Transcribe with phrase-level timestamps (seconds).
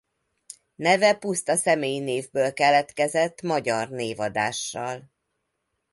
[0.75, 5.11] Neve puszta személynévből keletkezett magyar névadással.